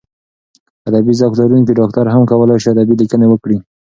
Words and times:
ادبي 0.87 1.13
ذوق 1.19 1.33
لرونکی 1.39 1.73
ډاکټر 1.79 2.05
هم 2.13 2.21
کولای 2.31 2.57
شي 2.63 2.67
ادبي 2.73 2.95
لیکنې 3.01 3.27
وکړي. 3.29 3.57